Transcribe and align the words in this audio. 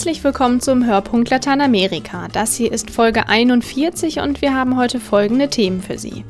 Herzlich 0.00 0.24
willkommen 0.24 0.62
zum 0.62 0.86
Hörpunkt 0.86 1.28
Lateinamerika. 1.28 2.28
Das 2.32 2.56
hier 2.56 2.72
ist 2.72 2.90
Folge 2.90 3.28
41 3.28 4.20
und 4.20 4.40
wir 4.40 4.54
haben 4.54 4.78
heute 4.78 4.98
folgende 4.98 5.50
Themen 5.50 5.82
für 5.82 5.98
Sie. 5.98 6.24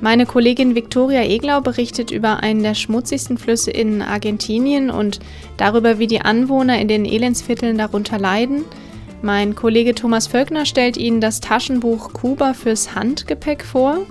Meine 0.00 0.24
Kollegin 0.24 0.74
Viktoria 0.74 1.20
Eglau 1.20 1.60
berichtet 1.60 2.10
über 2.10 2.42
einen 2.42 2.62
der 2.62 2.74
schmutzigsten 2.74 3.36
Flüsse 3.36 3.70
in 3.70 4.00
Argentinien 4.00 4.88
und 4.88 5.20
darüber, 5.58 5.98
wie 5.98 6.06
die 6.06 6.22
Anwohner 6.22 6.80
in 6.80 6.88
den 6.88 7.04
Elendsvierteln 7.04 7.76
darunter 7.76 8.18
leiden. 8.18 8.64
Mein 9.20 9.54
Kollege 9.54 9.94
Thomas 9.94 10.26
Völkner 10.26 10.64
stellt 10.64 10.96
Ihnen 10.96 11.20
das 11.20 11.40
Taschenbuch 11.40 12.14
Kuba 12.14 12.54
fürs 12.54 12.94
Handgepäck 12.94 13.62
vor. 13.62 14.06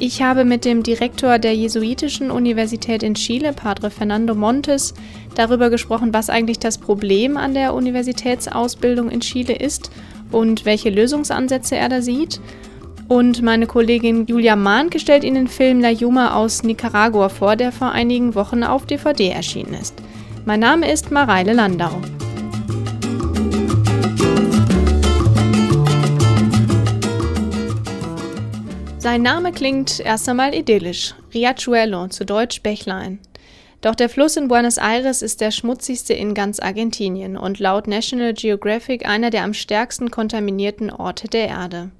Ich 0.00 0.22
habe 0.22 0.44
mit 0.44 0.64
dem 0.64 0.84
Direktor 0.84 1.40
der 1.40 1.56
Jesuitischen 1.56 2.30
Universität 2.30 3.02
in 3.02 3.14
Chile, 3.14 3.52
Padre 3.52 3.90
Fernando 3.90 4.36
Montes, 4.36 4.94
darüber 5.34 5.70
gesprochen, 5.70 6.14
was 6.14 6.30
eigentlich 6.30 6.60
das 6.60 6.78
Problem 6.78 7.36
an 7.36 7.52
der 7.52 7.74
Universitätsausbildung 7.74 9.10
in 9.10 9.18
Chile 9.18 9.56
ist 9.56 9.90
und 10.30 10.64
welche 10.64 10.90
Lösungsansätze 10.90 11.74
er 11.74 11.88
da 11.88 12.00
sieht. 12.00 12.40
Und 13.08 13.42
meine 13.42 13.66
Kollegin 13.66 14.26
Julia 14.26 14.54
Mahnke 14.54 15.00
stellt 15.00 15.24
Ihnen 15.24 15.34
den 15.34 15.48
Film 15.48 15.80
La 15.80 15.90
Yuma 15.90 16.36
aus 16.36 16.62
Nicaragua 16.62 17.28
vor, 17.28 17.56
der 17.56 17.72
vor 17.72 17.90
einigen 17.90 18.36
Wochen 18.36 18.62
auf 18.62 18.86
DVD 18.86 19.30
erschienen 19.30 19.74
ist. 19.74 19.94
Mein 20.44 20.60
Name 20.60 20.88
ist 20.92 21.10
Mareile 21.10 21.54
Landau. 21.54 21.90
Sein 29.10 29.22
Name 29.22 29.52
klingt 29.52 30.00
erst 30.00 30.28
einmal 30.28 30.54
idyllisch, 30.54 31.14
Riachuelo, 31.32 32.08
zu 32.08 32.26
Deutsch 32.26 32.60
Bächlein. 32.60 33.20
Doch 33.80 33.94
der 33.94 34.10
Fluss 34.10 34.36
in 34.36 34.48
Buenos 34.48 34.76
Aires 34.76 35.22
ist 35.22 35.40
der 35.40 35.50
schmutzigste 35.50 36.12
in 36.12 36.34
ganz 36.34 36.60
Argentinien 36.60 37.38
und 37.38 37.58
laut 37.58 37.86
National 37.86 38.34
Geographic 38.34 39.08
einer 39.08 39.30
der 39.30 39.44
am 39.44 39.54
stärksten 39.54 40.10
kontaminierten 40.10 40.90
Orte 40.90 41.26
der 41.26 41.48
Erde. 41.48 41.90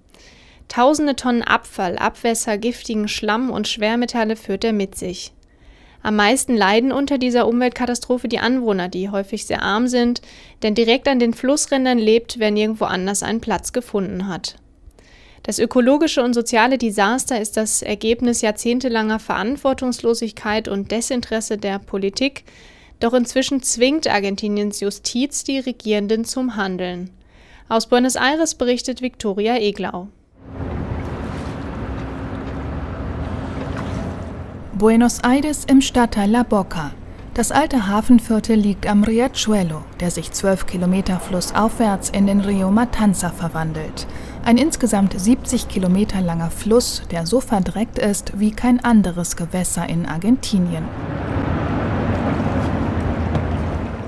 Tausende 0.68 1.16
Tonnen 1.16 1.40
Abfall, 1.40 1.96
Abwässer, 1.96 2.58
giftigen 2.58 3.08
Schlamm 3.08 3.48
und 3.48 3.68
Schwermetalle 3.68 4.36
führt 4.36 4.64
er 4.64 4.74
mit 4.74 4.94
sich. 4.94 5.32
Am 6.02 6.14
meisten 6.14 6.58
leiden 6.58 6.92
unter 6.92 7.16
dieser 7.16 7.48
Umweltkatastrophe 7.48 8.28
die 8.28 8.38
Anwohner, 8.38 8.90
die 8.90 9.08
häufig 9.08 9.46
sehr 9.46 9.62
arm 9.62 9.86
sind, 9.86 10.20
denn 10.62 10.74
direkt 10.74 11.08
an 11.08 11.20
den 11.20 11.32
Flussrändern 11.32 11.96
lebt, 11.96 12.38
wer 12.38 12.50
nirgendwo 12.50 12.84
anders 12.84 13.22
einen 13.22 13.40
Platz 13.40 13.72
gefunden 13.72 14.28
hat. 14.28 14.56
Das 15.48 15.58
ökologische 15.58 16.22
und 16.22 16.34
soziale 16.34 16.76
Desaster 16.76 17.40
ist 17.40 17.56
das 17.56 17.80
Ergebnis 17.80 18.42
jahrzehntelanger 18.42 19.18
Verantwortungslosigkeit 19.18 20.68
und 20.68 20.90
Desinteresse 20.90 21.56
der 21.56 21.78
Politik, 21.78 22.44
doch 23.00 23.14
inzwischen 23.14 23.62
zwingt 23.62 24.08
Argentiniens 24.08 24.80
Justiz 24.80 25.44
die 25.44 25.58
Regierenden 25.58 26.26
zum 26.26 26.56
Handeln. 26.56 27.08
Aus 27.70 27.86
Buenos 27.86 28.16
Aires 28.16 28.56
berichtet 28.56 29.00
Viktoria 29.00 29.56
Eglau. 29.56 30.08
Buenos 34.74 35.20
Aires 35.20 35.64
im 35.64 35.80
Stadtteil 35.80 36.30
La 36.30 36.42
Boca. 36.42 36.92
Das 37.32 37.52
alte 37.52 37.86
Hafenviertel 37.86 38.56
liegt 38.56 38.86
am 38.86 39.02
Riachuelo, 39.02 39.82
der 40.00 40.10
sich 40.10 40.32
zwölf 40.32 40.66
Kilometer 40.66 41.18
flussaufwärts 41.20 42.10
in 42.10 42.26
den 42.26 42.40
Rio 42.40 42.70
Matanza 42.70 43.30
verwandelt. 43.30 44.06
Ein 44.44 44.56
insgesamt 44.56 45.18
70 45.18 45.68
Kilometer 45.68 46.20
langer 46.20 46.50
Fluss, 46.50 47.02
der 47.10 47.26
so 47.26 47.40
verdreckt 47.40 47.98
ist 47.98 48.38
wie 48.38 48.50
kein 48.50 48.82
anderes 48.82 49.36
Gewässer 49.36 49.88
in 49.88 50.06
Argentinien. 50.06 50.84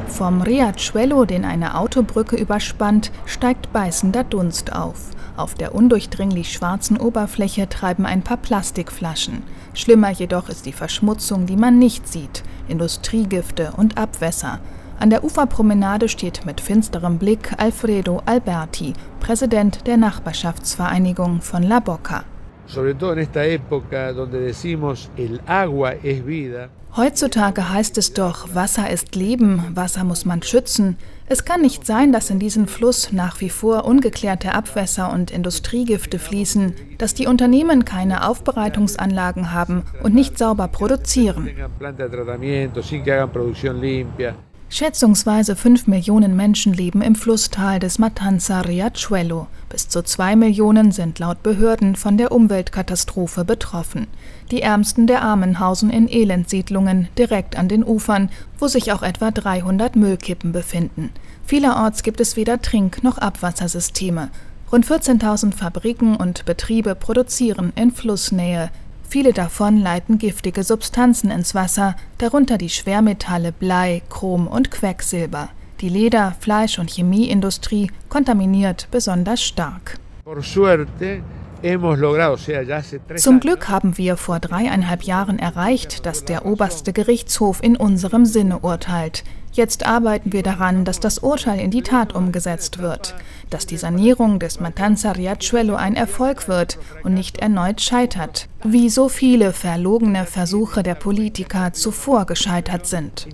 Vom 0.08 0.42
Riachuelo, 0.42 1.24
den 1.24 1.44
eine 1.44 1.78
Autobrücke 1.78 2.36
überspannt, 2.36 3.10
steigt 3.24 3.72
beißender 3.72 4.24
Dunst 4.24 4.72
auf. 4.72 5.10
Auf 5.36 5.54
der 5.54 5.74
undurchdringlich 5.74 6.52
schwarzen 6.52 6.98
Oberfläche 6.98 7.68
treiben 7.68 8.04
ein 8.04 8.22
paar 8.22 8.36
Plastikflaschen. 8.36 9.42
Schlimmer 9.72 10.10
jedoch 10.10 10.50
ist 10.50 10.66
die 10.66 10.72
Verschmutzung, 10.72 11.46
die 11.46 11.56
man 11.56 11.78
nicht 11.78 12.06
sieht. 12.06 12.42
Industriegifte 12.68 13.72
und 13.76 13.96
Abwässer. 13.96 14.60
An 15.00 15.08
der 15.08 15.24
Uferpromenade 15.24 16.10
steht 16.10 16.44
mit 16.44 16.60
finsterem 16.60 17.16
Blick 17.16 17.54
Alfredo 17.56 18.20
Alberti, 18.26 18.92
Präsident 19.18 19.86
der 19.86 19.96
Nachbarschaftsvereinigung 19.96 21.40
von 21.40 21.62
La 21.62 21.80
Boca. 21.80 22.24
Heutzutage 26.96 27.70
heißt 27.70 27.96
es 27.96 28.12
doch, 28.12 28.54
Wasser 28.54 28.90
ist 28.90 29.14
Leben, 29.14 29.64
Wasser 29.74 30.04
muss 30.04 30.26
man 30.26 30.42
schützen. 30.42 30.98
Es 31.26 31.46
kann 31.46 31.62
nicht 31.62 31.86
sein, 31.86 32.12
dass 32.12 32.28
in 32.28 32.38
diesen 32.38 32.66
Fluss 32.66 33.10
nach 33.10 33.40
wie 33.40 33.48
vor 33.48 33.86
ungeklärte 33.86 34.52
Abwässer 34.54 35.12
und 35.12 35.30
Industriegifte 35.30 36.18
fließen, 36.18 36.74
dass 36.98 37.14
die 37.14 37.26
Unternehmen 37.26 37.86
keine 37.86 38.28
Aufbereitungsanlagen 38.28 39.52
haben 39.52 39.84
und 40.02 40.14
nicht 40.14 40.36
sauber 40.36 40.68
produzieren. 40.68 41.48
Schätzungsweise 44.72 45.56
5 45.56 45.88
Millionen 45.88 46.36
Menschen 46.36 46.72
leben 46.72 47.02
im 47.02 47.16
Flusstal 47.16 47.80
des 47.80 47.98
Matanza 47.98 48.60
Riachuelo. 48.60 49.48
Bis 49.68 49.88
zu 49.88 50.00
2 50.00 50.36
Millionen 50.36 50.92
sind 50.92 51.18
laut 51.18 51.42
Behörden 51.42 51.96
von 51.96 52.16
der 52.16 52.30
Umweltkatastrophe 52.30 53.44
betroffen. 53.44 54.06
Die 54.52 54.62
Ärmsten 54.62 55.08
der 55.08 55.22
Armen 55.22 55.58
hausen 55.58 55.90
in 55.90 56.08
Elendsiedlungen 56.08 57.08
direkt 57.18 57.58
an 57.58 57.66
den 57.66 57.82
Ufern, 57.82 58.30
wo 58.60 58.68
sich 58.68 58.92
auch 58.92 59.02
etwa 59.02 59.32
300 59.32 59.96
Müllkippen 59.96 60.52
befinden. 60.52 61.10
Vielerorts 61.44 62.04
gibt 62.04 62.20
es 62.20 62.36
weder 62.36 62.62
Trink- 62.62 63.02
noch 63.02 63.18
Abwassersysteme. 63.18 64.30
Rund 64.70 64.86
14.000 64.86 65.52
Fabriken 65.52 66.14
und 66.14 66.44
Betriebe 66.44 66.94
produzieren 66.94 67.72
in 67.74 67.90
Flussnähe. 67.90 68.70
Viele 69.10 69.32
davon 69.32 69.76
leiten 69.76 70.18
giftige 70.18 70.62
Substanzen 70.62 71.32
ins 71.32 71.52
Wasser, 71.52 71.96
darunter 72.18 72.58
die 72.58 72.68
Schwermetalle 72.68 73.50
Blei, 73.50 74.02
Chrom 74.08 74.46
und 74.46 74.70
Quecksilber. 74.70 75.48
Die 75.80 75.88
Leder-, 75.88 76.36
Fleisch- 76.38 76.78
und 76.78 76.90
Chemieindustrie 76.90 77.90
kontaminiert 78.08 78.86
besonders 78.92 79.42
stark. 79.42 79.98
Zum 83.16 83.40
Glück 83.40 83.68
haben 83.68 83.98
wir 83.98 84.16
vor 84.16 84.38
dreieinhalb 84.38 85.02
Jahren 85.02 85.40
erreicht, 85.40 86.06
dass 86.06 86.24
der 86.24 86.46
oberste 86.46 86.92
Gerichtshof 86.92 87.64
in 87.64 87.76
unserem 87.76 88.24
Sinne 88.24 88.60
urteilt. 88.60 89.24
Jetzt 89.52 89.84
arbeiten 89.84 90.32
wir 90.32 90.44
daran, 90.44 90.84
dass 90.84 91.00
das 91.00 91.18
Urteil 91.18 91.58
in 91.58 91.72
die 91.72 91.82
Tat 91.82 92.14
umgesetzt 92.14 92.78
wird, 92.78 93.16
dass 93.50 93.66
die 93.66 93.76
Sanierung 93.76 94.38
des 94.38 94.60
Matanza 94.60 95.12
Riachuelo 95.12 95.74
ein 95.74 95.96
Erfolg 95.96 96.46
wird 96.46 96.78
und 97.02 97.14
nicht 97.14 97.38
erneut 97.38 97.80
scheitert, 97.80 98.48
wie 98.62 98.88
so 98.88 99.08
viele 99.08 99.52
verlogene 99.52 100.26
Versuche 100.26 100.82
der 100.82 100.94
Politiker 100.94 101.72
zuvor 101.72 102.26
gescheitert 102.26 102.86
sind. 102.86 103.26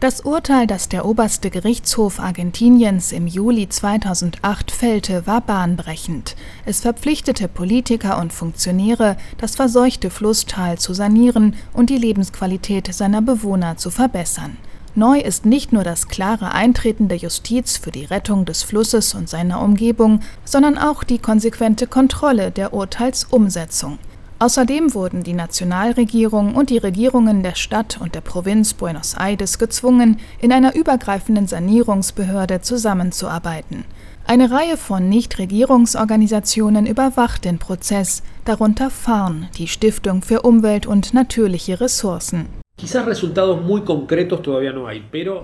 Das 0.00 0.20
Urteil, 0.20 0.66
das 0.66 0.88
der 0.88 1.04
oberste 1.04 1.50
Gerichtshof 1.50 2.18
Argentiniens 2.18 3.12
im 3.12 3.26
Juli 3.26 3.68
2008 3.68 4.70
fällte, 4.70 5.26
war 5.26 5.40
bahnbrechend. 5.40 6.34
Es 6.66 6.80
verpflichtete 6.80 7.48
Politiker 7.48 8.18
und 8.18 8.32
Funktionäre, 8.32 9.16
das 9.38 9.54
verseuchte 9.56 10.10
Flusstal 10.10 10.78
zu 10.78 10.94
sanieren 10.94 11.54
und 11.72 11.88
die 11.88 11.98
Lebensqualität 11.98 12.81
seiner 12.90 13.22
Bewohner 13.22 13.76
zu 13.76 13.90
verbessern. 13.90 14.56
Neu 14.94 15.20
ist 15.20 15.46
nicht 15.46 15.72
nur 15.72 15.84
das 15.84 16.08
klare 16.08 16.52
Eintreten 16.52 17.08
der 17.08 17.16
Justiz 17.16 17.78
für 17.78 17.90
die 17.90 18.04
Rettung 18.04 18.44
des 18.44 18.62
Flusses 18.62 19.14
und 19.14 19.28
seiner 19.28 19.62
Umgebung, 19.62 20.20
sondern 20.44 20.76
auch 20.76 21.04
die 21.04 21.18
konsequente 21.18 21.86
Kontrolle 21.86 22.50
der 22.50 22.74
Urteilsumsetzung. 22.74 23.98
Außerdem 24.42 24.92
wurden 24.92 25.22
die 25.22 25.34
Nationalregierung 25.34 26.56
und 26.56 26.68
die 26.68 26.78
Regierungen 26.78 27.44
der 27.44 27.54
Stadt 27.54 28.00
und 28.00 28.16
der 28.16 28.22
Provinz 28.22 28.74
Buenos 28.74 29.14
Aires 29.14 29.58
gezwungen, 29.58 30.18
in 30.40 30.52
einer 30.52 30.74
übergreifenden 30.74 31.46
Sanierungsbehörde 31.46 32.60
zusammenzuarbeiten. 32.60 33.84
Eine 34.26 34.50
Reihe 34.50 34.76
von 34.76 35.08
Nichtregierungsorganisationen 35.08 36.86
überwacht 36.86 37.44
den 37.44 37.58
Prozess, 37.58 38.22
darunter 38.44 38.90
FARN, 38.90 39.48
die 39.56 39.68
Stiftung 39.68 40.22
für 40.22 40.42
Umwelt 40.42 40.86
und 40.86 41.14
natürliche 41.14 41.80
Ressourcen. 41.80 42.61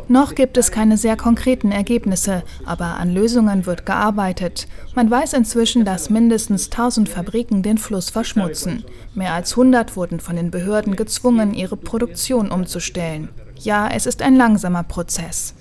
Noch 0.08 0.34
gibt 0.34 0.56
es 0.56 0.70
keine 0.72 0.96
sehr 0.96 1.16
konkreten 1.16 1.70
Ergebnisse, 1.70 2.42
aber 2.64 2.84
an 2.84 3.14
Lösungen 3.14 3.66
wird 3.66 3.86
gearbeitet. 3.86 4.66
Man 4.94 5.10
weiß 5.10 5.34
inzwischen, 5.34 5.84
dass 5.84 6.10
mindestens 6.10 6.70
1000 6.70 7.08
Fabriken 7.08 7.62
den 7.62 7.78
Fluss 7.78 8.10
verschmutzen. 8.10 8.84
Mehr 9.14 9.34
als 9.34 9.52
100 9.52 9.94
wurden 9.96 10.20
von 10.20 10.36
den 10.36 10.50
Behörden 10.50 10.96
gezwungen, 10.96 11.54
ihre 11.54 11.76
Produktion 11.76 12.50
umzustellen. 12.50 13.28
Ja, 13.56 13.88
es 13.88 14.06
ist 14.06 14.22
ein 14.22 14.36
langsamer 14.36 14.82
Prozess. 14.84 15.54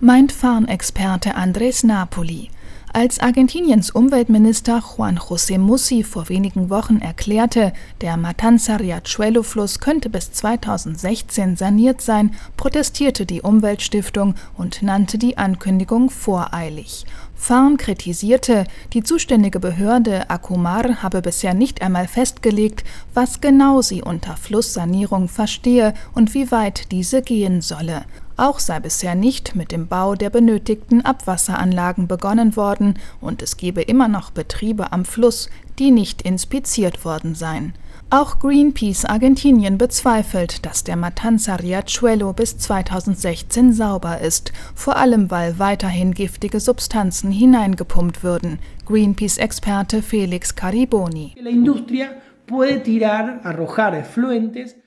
Meint 0.00 0.32
Farnexperte 0.32 1.34
Andres 1.34 1.82
Napoli. 1.82 2.50
Als 2.92 3.20
Argentiniens 3.20 3.90
Umweltminister 3.90 4.82
Juan 4.82 5.16
José 5.16 5.58
Mussi 5.58 6.02
vor 6.02 6.28
wenigen 6.28 6.70
Wochen 6.70 7.00
erklärte, 7.00 7.72
der 8.00 8.16
Matanza-Riachuelo-Fluss 8.16 9.78
könnte 9.78 10.10
bis 10.10 10.32
2016 10.32 11.54
saniert 11.54 12.00
sein, 12.00 12.34
protestierte 12.56 13.26
die 13.26 13.42
Umweltstiftung 13.42 14.34
und 14.56 14.82
nannte 14.82 15.18
die 15.18 15.38
Ankündigung 15.38 16.10
voreilig. 16.10 17.06
Farn 17.36 17.76
kritisierte, 17.76 18.64
die 18.92 19.04
zuständige 19.04 19.60
Behörde 19.60 20.28
Acumar 20.28 21.00
habe 21.00 21.22
bisher 21.22 21.54
nicht 21.54 21.82
einmal 21.82 22.08
festgelegt, 22.08 22.82
was 23.14 23.40
genau 23.40 23.82
sie 23.82 24.02
unter 24.02 24.36
Flusssanierung 24.36 25.28
verstehe 25.28 25.94
und 26.12 26.34
wie 26.34 26.50
weit 26.50 26.90
diese 26.90 27.22
gehen 27.22 27.60
solle. 27.60 28.02
Auch 28.40 28.58
sei 28.58 28.80
bisher 28.80 29.14
nicht 29.14 29.54
mit 29.54 29.70
dem 29.70 29.86
Bau 29.86 30.14
der 30.14 30.30
benötigten 30.30 31.04
Abwasseranlagen 31.04 32.08
begonnen 32.08 32.56
worden 32.56 32.98
und 33.20 33.42
es 33.42 33.58
gebe 33.58 33.82
immer 33.82 34.08
noch 34.08 34.30
Betriebe 34.30 34.92
am 34.92 35.04
Fluss, 35.04 35.50
die 35.78 35.90
nicht 35.90 36.22
inspiziert 36.22 37.04
worden 37.04 37.34
seien. 37.34 37.74
Auch 38.08 38.38
Greenpeace 38.38 39.04
Argentinien 39.04 39.76
bezweifelt, 39.76 40.64
dass 40.64 40.84
der 40.84 40.96
Matanza 40.96 41.56
Riachuelo 41.56 42.32
bis 42.32 42.56
2016 42.56 43.74
sauber 43.74 44.22
ist, 44.22 44.52
vor 44.74 44.96
allem 44.96 45.30
weil 45.30 45.58
weiterhin 45.58 46.14
giftige 46.14 46.60
Substanzen 46.60 47.30
hineingepumpt 47.30 48.22
würden. 48.22 48.58
Greenpeace-Experte 48.86 50.02
Felix 50.02 50.54
Cariboni. 50.54 51.34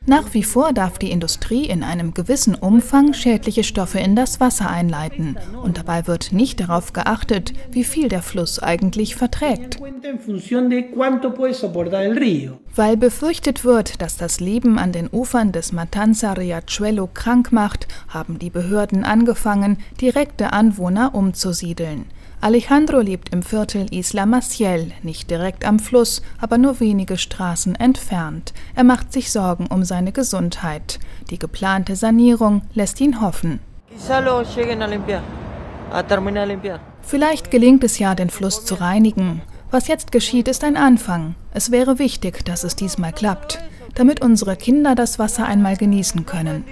Nach 0.06 0.34
wie 0.34 0.44
vor 0.44 0.74
darf 0.74 1.00
die 1.00 1.12
Industrie 1.12 1.66
in 1.66 1.84
einem 1.84 2.14
gewissen 2.14 2.56
Umfang 2.56 3.14
schädliche 3.14 3.64
Stoffe 3.64 4.00
in 4.00 4.16
das 4.16 4.40
Wasser 4.40 4.70
einleiten. 4.70 5.38
Und 5.62 5.78
dabei 5.78 6.08
wird 6.08 6.34
nicht 6.34 6.60
darauf 6.60 6.94
geachtet, 6.94 7.54
wie 7.72 7.84
viel 7.84 8.10
der 8.10 8.22
Fluss 8.22 8.60
eigentlich 8.60 9.16
verträgt. 9.16 9.80
Weil 12.76 12.98
befürchtet 12.98 13.64
wird, 13.64 14.02
dass 14.02 14.18
das 14.18 14.40
Leben 14.40 14.78
an 14.80 14.92
den 14.92 15.10
Ufern 15.12 15.52
des 15.52 15.72
Matanza 15.72 16.34
Riachuelo 16.34 17.08
krank 17.14 17.52
macht, 17.52 17.88
haben 18.10 18.40
die 18.40 18.50
Behörden 18.50 19.04
angefangen, 19.06 19.78
direkte 20.02 20.52
Anwohner 20.52 21.16
umzusiedeln. 21.16 22.06
Alejandro 22.44 23.00
lebt 23.00 23.34
im 23.34 23.42
Viertel 23.42 23.86
Isla 23.94 24.26
Maciel, 24.26 24.92
nicht 25.02 25.32
direkt 25.32 25.66
am 25.66 25.80
Fluss, 25.80 26.22
aber 26.42 26.58
nur 26.58 26.82
wenige 26.82 27.18
Straßen 27.18 27.74
entfernt. 27.76 28.54
Er 28.76 28.84
macht 28.84 29.14
sich 29.14 29.32
Sorgen 29.32 29.68
um 29.68 29.86
seine 29.86 30.12
Gesundheit. 30.12 31.00
Die 31.30 31.40
geplante 31.40 31.96
Sanierung 31.96 32.64
lässt 32.74 33.00
ihn 33.00 33.22
hoffen. 33.22 33.62
Vielleicht 37.02 37.50
gelingt 37.50 37.86
es 37.86 37.98
ja, 37.98 38.14
den 38.14 38.30
Fluss 38.30 38.66
zu 38.66 38.76
reinigen. 38.76 39.42
Was 39.72 39.88
jetzt 39.88 40.12
geschieht, 40.12 40.50
ist 40.50 40.66
ein 40.66 40.76
Anfang. 40.76 41.36
Es 41.54 41.72
wäre 41.72 41.98
wichtig, 41.98 42.44
dass 42.44 42.66
es 42.66 42.76
diesmal 42.76 43.14
klappt, 43.14 43.62
damit 43.96 44.22
unsere 44.22 44.58
Kinder 44.58 44.96
das 44.96 45.18
Wasser 45.18 45.46
einmal 45.46 45.78
genießen 45.78 46.26
können. 46.26 46.66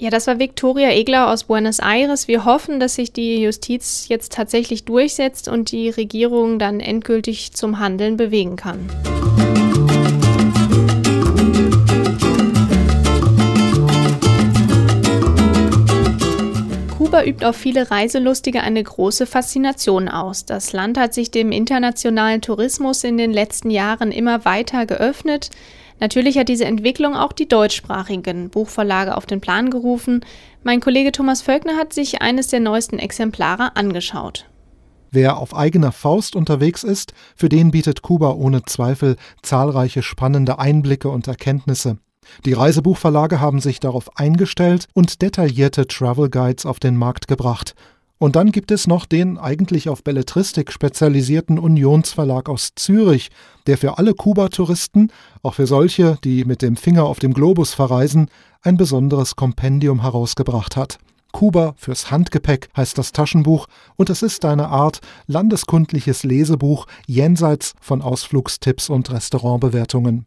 Ja, 0.00 0.10
das 0.10 0.28
war 0.28 0.38
Victoria 0.38 0.90
Egler 0.90 1.28
aus 1.28 1.42
Buenos 1.42 1.80
Aires. 1.80 2.28
Wir 2.28 2.44
hoffen, 2.44 2.78
dass 2.78 2.94
sich 2.94 3.12
die 3.12 3.42
Justiz 3.42 4.06
jetzt 4.06 4.32
tatsächlich 4.32 4.84
durchsetzt 4.84 5.48
und 5.48 5.72
die 5.72 5.90
Regierung 5.90 6.60
dann 6.60 6.78
endgültig 6.78 7.52
zum 7.54 7.80
Handeln 7.80 8.16
bewegen 8.16 8.54
kann. 8.54 8.78
Kuba 16.96 17.24
übt 17.24 17.44
auf 17.44 17.56
viele 17.56 17.90
Reiselustige 17.90 18.60
eine 18.60 18.84
große 18.84 19.26
Faszination 19.26 20.08
aus. 20.08 20.44
Das 20.44 20.72
Land 20.72 20.96
hat 20.96 21.12
sich 21.12 21.32
dem 21.32 21.50
internationalen 21.50 22.40
Tourismus 22.40 23.02
in 23.02 23.18
den 23.18 23.32
letzten 23.32 23.72
Jahren 23.72 24.12
immer 24.12 24.44
weiter 24.44 24.86
geöffnet. 24.86 25.50
Natürlich 26.00 26.38
hat 26.38 26.48
diese 26.48 26.64
Entwicklung 26.64 27.16
auch 27.16 27.32
die 27.32 27.48
deutschsprachigen 27.48 28.50
Buchverlage 28.50 29.16
auf 29.16 29.26
den 29.26 29.40
Plan 29.40 29.70
gerufen. 29.70 30.24
Mein 30.62 30.80
Kollege 30.80 31.12
Thomas 31.12 31.42
Völkner 31.42 31.76
hat 31.76 31.92
sich 31.92 32.22
eines 32.22 32.48
der 32.48 32.60
neuesten 32.60 32.98
Exemplare 32.98 33.76
angeschaut. 33.76 34.46
Wer 35.10 35.38
auf 35.38 35.56
eigener 35.56 35.90
Faust 35.90 36.36
unterwegs 36.36 36.84
ist, 36.84 37.14
für 37.34 37.48
den 37.48 37.70
bietet 37.70 38.02
Kuba 38.02 38.32
ohne 38.32 38.62
Zweifel 38.64 39.16
zahlreiche 39.42 40.02
spannende 40.02 40.58
Einblicke 40.58 41.08
und 41.08 41.26
Erkenntnisse. 41.26 41.98
Die 42.44 42.52
Reisebuchverlage 42.52 43.40
haben 43.40 43.60
sich 43.60 43.80
darauf 43.80 44.18
eingestellt 44.18 44.86
und 44.92 45.22
detaillierte 45.22 45.86
Travel 45.86 46.28
Guides 46.28 46.66
auf 46.66 46.78
den 46.78 46.96
Markt 46.96 47.26
gebracht. 47.26 47.74
Und 48.18 48.34
dann 48.34 48.50
gibt 48.50 48.72
es 48.72 48.88
noch 48.88 49.06
den 49.06 49.38
eigentlich 49.38 49.88
auf 49.88 50.02
Belletristik 50.02 50.72
spezialisierten 50.72 51.58
Unionsverlag 51.58 52.48
aus 52.48 52.70
Zürich, 52.74 53.30
der 53.66 53.78
für 53.78 53.96
alle 53.98 54.12
Kuba-Touristen, 54.12 55.12
auch 55.42 55.54
für 55.54 55.68
solche, 55.68 56.18
die 56.24 56.44
mit 56.44 56.62
dem 56.62 56.76
Finger 56.76 57.04
auf 57.04 57.20
dem 57.20 57.32
Globus 57.32 57.74
verreisen, 57.74 58.28
ein 58.62 58.76
besonderes 58.76 59.36
Kompendium 59.36 60.02
herausgebracht 60.02 60.76
hat. 60.76 60.98
Kuba 61.32 61.74
fürs 61.76 62.10
Handgepäck 62.10 62.68
heißt 62.76 62.98
das 62.98 63.12
Taschenbuch 63.12 63.66
und 63.96 64.10
es 64.10 64.22
ist 64.22 64.44
eine 64.44 64.68
Art 64.68 65.00
landeskundliches 65.26 66.24
Lesebuch 66.24 66.86
jenseits 67.06 67.74
von 67.80 68.02
Ausflugstipps 68.02 68.88
und 68.88 69.10
Restaurantbewertungen. 69.12 70.26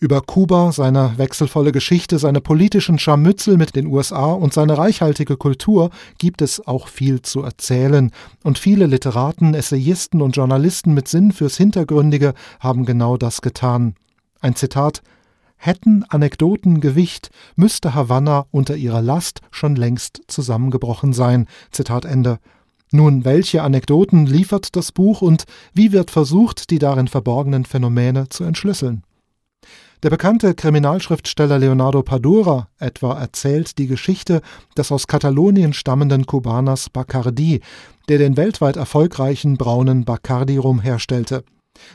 Über 0.00 0.20
Kuba, 0.20 0.70
seine 0.70 1.14
wechselvolle 1.16 1.72
Geschichte, 1.72 2.20
seine 2.20 2.40
politischen 2.40 3.00
Scharmützel 3.00 3.56
mit 3.56 3.74
den 3.74 3.88
USA 3.88 4.26
und 4.26 4.52
seine 4.52 4.78
reichhaltige 4.78 5.36
Kultur 5.36 5.90
gibt 6.18 6.40
es 6.40 6.64
auch 6.64 6.86
viel 6.86 7.20
zu 7.22 7.42
erzählen. 7.42 8.12
Und 8.44 8.60
viele 8.60 8.86
Literaten, 8.86 9.54
Essayisten 9.54 10.22
und 10.22 10.36
Journalisten 10.36 10.94
mit 10.94 11.08
Sinn 11.08 11.32
fürs 11.32 11.56
Hintergründige 11.56 12.34
haben 12.60 12.84
genau 12.84 13.16
das 13.16 13.42
getan. 13.42 13.96
Ein 14.40 14.54
Zitat 14.54 15.02
Hätten 15.56 16.04
Anekdoten 16.08 16.80
Gewicht, 16.80 17.30
müsste 17.56 17.92
Havanna 17.96 18.46
unter 18.52 18.76
ihrer 18.76 19.02
Last 19.02 19.40
schon 19.50 19.74
längst 19.74 20.20
zusammengebrochen 20.28 21.12
sein. 21.12 21.48
Zitat 21.72 22.04
Ende. 22.04 22.38
Nun, 22.92 23.24
welche 23.24 23.64
Anekdoten 23.64 24.26
liefert 24.26 24.76
das 24.76 24.92
Buch 24.92 25.22
und 25.22 25.42
wie 25.74 25.90
wird 25.90 26.12
versucht, 26.12 26.70
die 26.70 26.78
darin 26.78 27.08
verborgenen 27.08 27.64
Phänomene 27.64 28.28
zu 28.28 28.44
entschlüsseln? 28.44 29.02
Der 30.04 30.10
bekannte 30.10 30.54
Kriminalschriftsteller 30.54 31.58
Leonardo 31.58 32.04
Padura 32.04 32.68
etwa 32.78 33.18
erzählt 33.18 33.78
die 33.78 33.88
Geschichte 33.88 34.42
des 34.76 34.92
aus 34.92 35.08
Katalonien 35.08 35.72
stammenden 35.72 36.24
Kubaners 36.24 36.88
Bacardi, 36.88 37.62
der 38.08 38.18
den 38.18 38.36
weltweit 38.36 38.76
erfolgreichen 38.76 39.56
braunen 39.56 40.04
Bacardi-Rum 40.04 40.80
herstellte. 40.80 41.42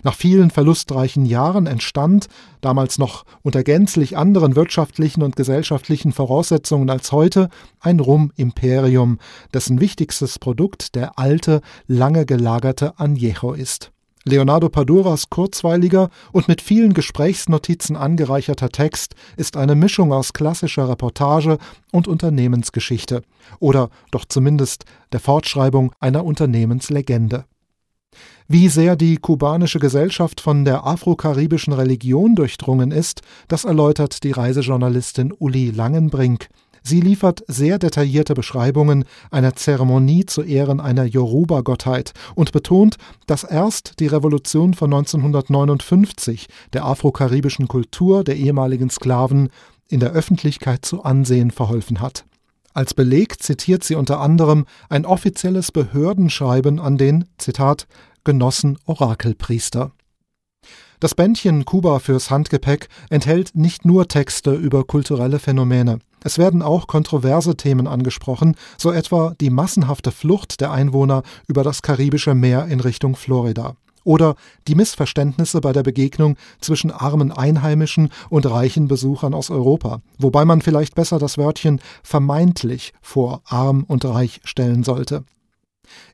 Nach 0.03 0.15
vielen 0.15 0.51
verlustreichen 0.51 1.25
Jahren 1.25 1.65
entstand, 1.65 2.27
damals 2.59 2.97
noch 2.97 3.23
unter 3.41 3.63
gänzlich 3.63 4.17
anderen 4.17 4.57
wirtschaftlichen 4.57 5.23
und 5.23 5.37
gesellschaftlichen 5.37 6.11
Voraussetzungen 6.11 6.89
als 6.89 7.13
heute, 7.13 7.47
ein 7.79 8.01
Rum-Imperium, 8.01 9.17
dessen 9.53 9.79
wichtigstes 9.79 10.39
Produkt 10.39 10.95
der 10.95 11.17
alte, 11.17 11.61
lange 11.87 12.25
gelagerte 12.25 12.95
Añejo 12.97 13.53
ist. 13.55 13.92
Leonardo 14.25 14.69
Paduras 14.69 15.29
kurzweiliger 15.29 16.09
und 16.31 16.47
mit 16.47 16.61
vielen 16.61 16.93
Gesprächsnotizen 16.93 17.97
angereicherter 17.97 18.69
Text 18.69 19.15
ist 19.35 19.57
eine 19.57 19.75
Mischung 19.75 20.13
aus 20.13 20.31
klassischer 20.31 20.87
Reportage 20.87 21.57
und 21.91 22.07
Unternehmensgeschichte 22.07 23.23
oder 23.59 23.89
doch 24.11 24.23
zumindest 24.23 24.85
der 25.11 25.19
Fortschreibung 25.19 25.91
einer 25.99 26.23
Unternehmenslegende. 26.23 27.43
Wie 28.47 28.69
sehr 28.69 28.95
die 28.95 29.17
kubanische 29.17 29.79
Gesellschaft 29.79 30.39
von 30.39 30.63
der 30.63 30.85
afrokaribischen 30.85 31.73
Religion 31.73 32.35
durchdrungen 32.35 32.91
ist, 32.91 33.21
das 33.49 33.65
erläutert 33.65 34.23
die 34.23 34.31
Reisejournalistin 34.31 35.33
Uli 35.37 35.71
Langenbrink. 35.71 36.47
Sie 36.83 36.99
liefert 36.99 37.43
sehr 37.47 37.79
detaillierte 37.79 38.33
Beschreibungen 38.33 39.05
einer 39.31 39.55
Zeremonie 39.55 40.25
zu 40.25 40.43
Ehren 40.43 40.81
einer 40.81 41.05
Yoruba-Gottheit 41.05 42.11
und 42.35 42.51
betont, 42.51 42.97
dass 43.25 43.45
erst 43.45 44.01
die 44.01 44.07
Revolution 44.07 44.73
von 44.73 44.93
1959 44.93 46.47
der 46.73 46.83
afrokaribischen 46.85 47.69
Kultur 47.69 48.25
der 48.25 48.35
ehemaligen 48.35 48.89
Sklaven 48.89 49.49
in 49.87 50.01
der 50.01 50.11
Öffentlichkeit 50.11 50.83
zu 50.83 51.03
Ansehen 51.03 51.51
verholfen 51.51 52.01
hat. 52.01 52.25
Als 52.73 52.93
Beleg 52.93 53.41
zitiert 53.41 53.83
sie 53.83 53.95
unter 53.95 54.19
anderem 54.19 54.65
ein 54.89 55.05
offizielles 55.05 55.71
Behördenschreiben 55.71 56.79
an 56.79 56.97
den, 56.97 57.25
Zitat, 57.37 57.87
Genossen 58.25 58.77
Orakelpriester. 58.85 59.91
Das 60.99 61.15
Bändchen 61.15 61.65
Kuba 61.65 61.99
fürs 61.99 62.31
Handgepäck 62.31 62.87
enthält 63.09 63.55
nicht 63.55 63.85
nur 63.85 64.07
Texte 64.07 64.53
über 64.53 64.85
kulturelle 64.85 65.39
Phänomene. 65.39 65.99
Es 66.23 66.37
werden 66.37 66.61
auch 66.61 66.87
kontroverse 66.87 67.55
Themen 67.55 67.87
angesprochen, 67.87 68.55
so 68.77 68.91
etwa 68.91 69.33
die 69.39 69.49
massenhafte 69.49 70.11
Flucht 70.11 70.61
der 70.61 70.71
Einwohner 70.71 71.23
über 71.47 71.63
das 71.63 71.81
karibische 71.81 72.33
Meer 72.33 72.65
in 72.67 72.79
Richtung 72.79 73.15
Florida. 73.15 73.75
Oder 74.03 74.35
die 74.67 74.75
Missverständnisse 74.75 75.61
bei 75.61 75.71
der 75.71 75.83
Begegnung 75.83 76.35
zwischen 76.59 76.91
armen 76.91 77.31
Einheimischen 77.31 78.09
und 78.29 78.49
reichen 78.49 78.87
Besuchern 78.87 79.33
aus 79.33 79.49
Europa, 79.49 80.01
wobei 80.17 80.43
man 80.45 80.61
vielleicht 80.61 80.95
besser 80.95 81.19
das 81.19 81.37
Wörtchen 81.37 81.79
vermeintlich 82.03 82.93
vor 83.01 83.41
arm 83.45 83.85
und 83.87 84.03
reich 84.03 84.41
stellen 84.43 84.83
sollte. 84.83 85.23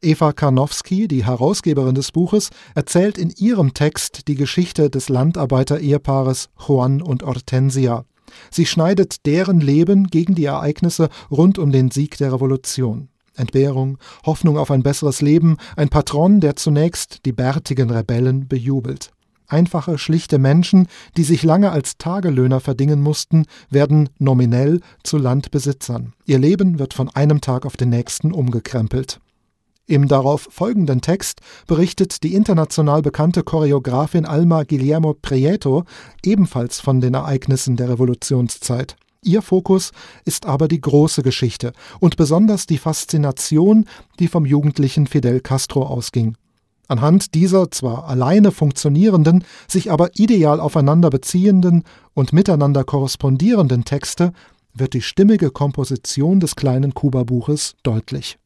Eva 0.02 0.34
Karnowski, 0.34 1.08
die 1.08 1.26
Herausgeberin 1.26 1.96
des 1.96 2.12
Buches, 2.12 2.50
erzählt 2.76 3.18
in 3.18 3.32
ihrem 3.38 3.74
Text 3.74 4.28
die 4.28 4.36
Geschichte 4.36 4.90
des 4.90 5.10
Landarbeiter-Ehepaares 5.10 6.50
Juan 6.68 7.02
und 7.02 7.24
Hortensia. 7.24 8.06
Sie 8.52 8.66
schneidet 8.66 9.26
deren 9.26 9.60
Leben 9.60 10.08
gegen 10.08 10.36
die 10.36 10.46
Ereignisse 10.46 11.10
rund 11.30 11.60
um 11.60 11.72
den 11.72 11.92
Sieg 11.92 12.18
der 12.18 12.34
Revolution. 12.34 13.10
Entbehrung, 13.36 13.98
Hoffnung 14.26 14.58
auf 14.58 14.72
ein 14.72 14.84
besseres 14.84 15.22
Leben, 15.22 15.58
ein 15.76 15.90
Patron, 15.90 16.40
der 16.40 16.56
zunächst 16.56 17.26
die 17.26 17.32
bärtigen 17.32 17.90
Rebellen 17.90 18.48
bejubelt. 18.48 19.12
Einfache, 19.48 19.98
schlichte 19.98 20.38
Menschen, 20.38 20.88
die 21.18 21.24
sich 21.24 21.42
lange 21.42 21.72
als 21.72 21.98
Tagelöhner 21.98 22.60
verdingen 22.60 23.02
mussten, 23.02 23.46
werden 23.70 24.10
nominell 24.20 24.80
zu 25.04 25.18
Landbesitzern. 25.18 26.14
Ihr 26.26 26.38
Leben 26.38 26.78
wird 26.78 26.94
von 26.94 27.10
einem 27.10 27.42
Tag 27.42 27.66
auf 27.66 27.76
den 27.76 27.90
nächsten 27.90 28.32
umgekrempelt. 28.32 29.20
Im 29.90 30.08
darauf 30.08 30.48
folgenden 30.52 31.02
Text 31.02 31.42
berichtet 31.66 32.22
die 32.22 32.36
international 32.36 33.02
bekannte 33.02 33.42
Choreografin 33.42 34.24
Alma 34.24 34.62
Guillermo 34.62 35.16
Prieto 35.20 35.84
ebenfalls 36.24 36.80
von 36.80 37.02
den 37.02 37.16
Ereignissen 37.16 37.76
der 37.76 37.90
Revolutionszeit. 37.90 38.98
Ihr 39.24 39.42
Fokus 39.42 39.90
ist 40.26 40.46
aber 40.46 40.68
die 40.68 40.80
große 40.80 41.24
Geschichte 41.24 41.74
und 42.00 42.18
besonders 42.18 42.68
die 42.68 42.78
Faszination, 42.78 43.86
die 44.20 44.28
vom 44.28 44.46
jugendlichen 44.46 45.08
Fidel 45.08 45.40
Castro 45.40 45.88
ausging. 45.88 46.38
Anhand 46.88 47.34
dieser 47.34 47.72
zwar 47.72 48.08
alleine 48.08 48.52
funktionierenden, 48.52 49.44
sich 49.68 49.92
aber 49.92 50.12
ideal 50.20 50.60
aufeinander 50.60 51.10
beziehenden 51.10 51.84
und 52.14 52.32
miteinander 52.32 52.84
korrespondierenden 52.84 53.86
Texte 53.86 54.34
wird 54.72 54.94
die 54.94 55.02
stimmige 55.02 55.50
Komposition 55.50 56.40
des 56.40 56.56
kleinen 56.56 56.94
Kuba-Buches 56.94 57.74
deutlich. 57.82 58.38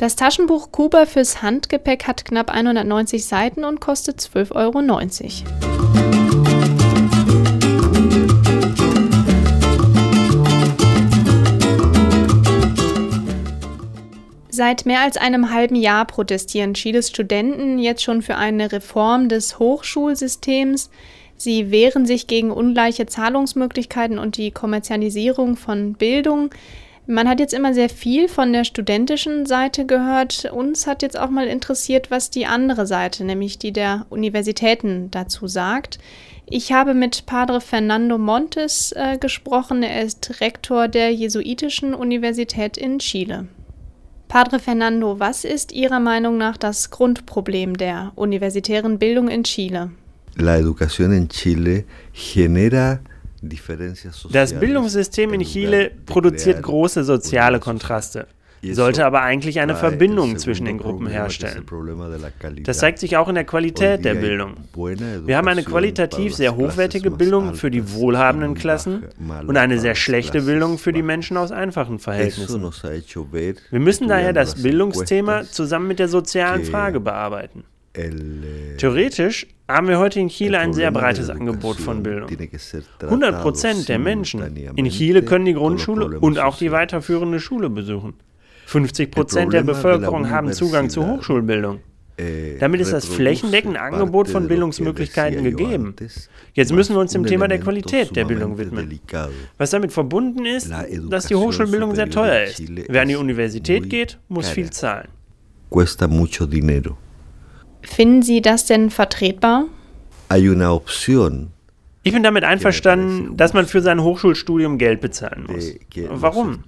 Das 0.00 0.16
Taschenbuch 0.16 0.72
Kuba 0.72 1.04
fürs 1.04 1.42
Handgepäck 1.42 2.06
hat 2.06 2.24
knapp 2.24 2.50
190 2.50 3.22
Seiten 3.26 3.64
und 3.66 3.82
kostet 3.82 4.18
12,90 4.18 4.54
Euro. 4.54 4.80
Seit 14.48 14.86
mehr 14.86 15.02
als 15.02 15.18
einem 15.18 15.50
halben 15.52 15.74
Jahr 15.74 16.06
protestieren 16.06 16.72
Chiles 16.72 17.10
Studenten 17.10 17.78
jetzt 17.78 18.02
schon 18.02 18.22
für 18.22 18.36
eine 18.36 18.72
Reform 18.72 19.28
des 19.28 19.58
Hochschulsystems. 19.58 20.88
Sie 21.36 21.70
wehren 21.70 22.06
sich 22.06 22.26
gegen 22.26 22.50
ungleiche 22.50 23.04
Zahlungsmöglichkeiten 23.04 24.18
und 24.18 24.38
die 24.38 24.50
Kommerzialisierung 24.50 25.58
von 25.58 25.92
Bildung. 25.92 26.48
Man 27.10 27.28
hat 27.28 27.40
jetzt 27.40 27.54
immer 27.54 27.74
sehr 27.74 27.88
viel 27.88 28.28
von 28.28 28.52
der 28.52 28.62
studentischen 28.62 29.44
Seite 29.44 29.84
gehört. 29.84 30.44
Uns 30.52 30.86
hat 30.86 31.02
jetzt 31.02 31.18
auch 31.18 31.28
mal 31.28 31.48
interessiert, 31.48 32.12
was 32.12 32.30
die 32.30 32.46
andere 32.46 32.86
Seite, 32.86 33.24
nämlich 33.24 33.58
die 33.58 33.72
der 33.72 34.06
Universitäten, 34.10 35.10
dazu 35.10 35.48
sagt. 35.48 35.98
Ich 36.48 36.72
habe 36.72 36.94
mit 36.94 37.26
Padre 37.26 37.60
Fernando 37.60 38.16
Montes 38.16 38.92
äh, 38.92 39.18
gesprochen. 39.18 39.82
Er 39.82 40.04
ist 40.04 40.40
Rektor 40.40 40.86
der 40.86 41.12
Jesuitischen 41.12 41.94
Universität 41.94 42.76
in 42.76 43.00
Chile. 43.00 43.48
Padre 44.28 44.60
Fernando, 44.60 45.18
was 45.18 45.44
ist 45.44 45.72
Ihrer 45.72 45.98
Meinung 45.98 46.38
nach 46.38 46.56
das 46.56 46.90
Grundproblem 46.90 47.76
der 47.76 48.12
universitären 48.14 49.00
Bildung 49.00 49.26
in 49.26 49.42
Chile? 49.42 49.90
La 50.36 50.58
educación 50.58 51.12
en 51.12 51.28
Chile 51.28 51.86
genera 52.12 53.00
das 54.32 54.54
Bildungssystem 54.54 55.32
in 55.32 55.40
Chile 55.42 55.90
produziert 56.06 56.62
große 56.62 57.04
soziale 57.04 57.60
Kontraste 57.60 58.26
sollte 58.62 59.06
aber 59.06 59.22
eigentlich 59.22 59.60
eine 59.60 59.74
Verbindung 59.74 60.38
zwischen 60.38 60.66
den 60.66 60.78
Gruppen 60.78 61.06
herstellen. 61.06 61.64
Das 62.64 62.78
zeigt 62.78 62.98
sich 62.98 63.16
auch 63.16 63.28
in 63.28 63.34
der 63.34 63.44
Qualität 63.44 64.04
der 64.04 64.14
Bildung. 64.14 64.54
Wir 64.74 65.36
haben 65.36 65.48
eine 65.48 65.62
qualitativ 65.62 66.34
sehr 66.34 66.56
hochwertige 66.56 67.10
Bildung 67.10 67.54
für 67.54 67.70
die 67.70 67.92
wohlhabenden 67.92 68.54
Klassen 68.54 69.04
und 69.46 69.56
eine 69.56 69.78
sehr 69.78 69.94
schlechte 69.94 70.42
Bildung 70.42 70.78
für 70.78 70.92
die 70.92 71.02
Menschen 71.02 71.36
aus 71.36 71.52
einfachen 71.52 71.98
Verhältnissen. 71.98 72.62
Wir 72.62 73.80
müssen 73.80 74.08
daher 74.08 74.32
das 74.32 74.62
Bildungsthema 74.62 75.44
zusammen 75.44 75.88
mit 75.88 75.98
der 75.98 76.08
sozialen 76.08 76.64
Frage 76.64 77.00
bearbeiten. 77.00 77.64
Theoretisch 78.78 79.46
haben 79.72 79.88
wir 79.88 79.98
heute 79.98 80.20
in 80.20 80.28
Chile 80.28 80.58
ein 80.58 80.72
sehr 80.72 80.90
breites 80.90 81.30
Angebot 81.30 81.78
von 81.78 82.02
Bildung. 82.02 82.28
100 83.00 83.42
Prozent 83.42 83.88
der 83.88 83.98
Menschen 83.98 84.42
in 84.76 84.88
Chile 84.88 85.22
können 85.22 85.44
die 85.44 85.54
Grundschule 85.54 86.18
und 86.20 86.38
auch 86.38 86.56
die 86.58 86.70
weiterführende 86.72 87.40
Schule 87.40 87.70
besuchen. 87.70 88.14
50 88.66 89.10
Prozent 89.10 89.52
der 89.52 89.62
Bevölkerung 89.62 90.30
haben 90.30 90.52
Zugang 90.52 90.90
zu 90.90 91.04
Hochschulbildung. 91.06 91.80
Eh, 92.18 92.58
Damit 92.58 92.80
ist 92.82 92.92
das 92.92 93.06
flächendeckende 93.06 93.80
Angebot 93.80 94.28
von 94.28 94.46
Bildungsmöglichkeiten 94.46 95.42
gegeben. 95.42 95.94
Jetzt 96.52 96.72
müssen 96.72 96.94
wir 96.94 97.00
uns 97.00 97.12
dem 97.12 97.24
Thema 97.24 97.48
der 97.48 97.58
Qualität 97.60 98.14
der 98.14 98.26
Bildung 98.26 98.58
widmen. 98.58 99.00
Was 99.58 99.70
damit 99.70 99.92
verbunden 99.92 100.44
ist, 100.44 100.70
dass 101.08 101.26
die 101.26 101.34
Hochschulbildung 101.34 101.94
sehr 101.94 102.10
teuer 102.10 102.44
ist. 102.44 102.62
Wer 102.88 103.02
an 103.02 103.08
die 103.08 103.16
Universität 103.16 103.88
geht, 103.88 104.18
muss 104.28 104.48
viel 104.50 104.70
zahlen. 104.70 105.08
Finden 107.82 108.22
Sie 108.22 108.42
das 108.42 108.66
denn 108.66 108.90
vertretbar? 108.90 109.66
Hay 110.28 110.48
una 110.48 110.72
opción 110.72 111.52
ich 112.02 112.14
bin 112.14 112.22
damit 112.22 112.44
einverstanden, 112.44 113.36
dass 113.36 113.52
man 113.52 113.66
für 113.66 113.82
sein 113.82 114.02
Hochschulstudium 114.02 114.78
Geld 114.78 115.02
bezahlen 115.02 115.46
muss. 115.46 115.74
Warum? 116.08 116.64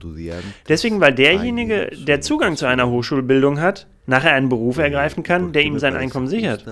Deswegen, 0.68 1.00
weil 1.00 1.14
derjenige, 1.14 1.90
der 2.06 2.20
Zugang 2.20 2.56
zu 2.56 2.66
einer 2.66 2.90
Hochschulbildung 2.90 3.58
hat, 3.58 3.86
nachher 4.06 4.34
einen 4.34 4.48
Beruf 4.48 4.78
ergreifen 4.78 5.22
kann, 5.22 5.52
der 5.52 5.62
ihm 5.62 5.78
sein 5.78 5.94
Einkommen 5.94 6.26
sichert. 6.26 6.64